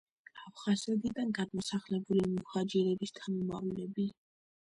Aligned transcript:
აფხაზეთიდან 0.51 1.33
გადმოსახლებული 1.39 2.25
მუჰაჯირების 2.31 3.13
შთამომავლები. 3.13 4.09